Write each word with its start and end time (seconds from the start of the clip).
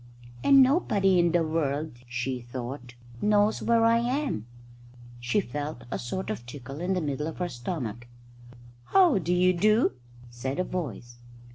"And 0.43 0.63
nobody 0.63 1.19
in 1.19 1.31
the 1.31 1.43
world," 1.47 1.99
she 2.07 2.39
thought, 2.41 2.95
"knows 3.21 3.61
where 3.61 3.83
I 3.85 3.99
am." 3.99 4.47
She 5.19 5.39
felt 5.39 5.83
a 5.91 5.99
sort 5.99 6.31
of 6.31 6.43
tickle 6.47 6.81
in 6.81 6.95
the 6.95 7.01
middle 7.01 7.27
of 7.27 7.37
her 7.37 7.49
stomach. 7.49 8.07
"How 8.85 9.19
do 9.19 9.31
you 9.31 9.53
do?" 9.53 9.91
said 10.31 10.57
a 10.57 10.63
voice. 10.63 11.19